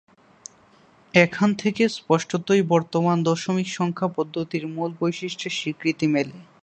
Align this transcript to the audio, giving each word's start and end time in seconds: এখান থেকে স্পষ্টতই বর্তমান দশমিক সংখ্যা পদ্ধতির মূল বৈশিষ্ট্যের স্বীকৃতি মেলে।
এখান 1.13 1.49
থেকে 1.55 1.83
স্পষ্টতই 1.89 2.61
বর্তমান 2.71 3.17
দশমিক 3.23 3.67
সংখ্যা 3.71 4.07
পদ্ধতির 4.17 4.63
মূল 4.67 4.91
বৈশিষ্ট্যের 4.99 5.57
স্বীকৃতি 5.59 6.07
মেলে। 6.07 6.37